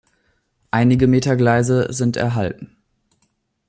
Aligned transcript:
Einige 0.71 1.05
Meter 1.05 1.35
Gleise 1.35 1.85
sind 1.93 2.17
erhalten. 2.17 2.75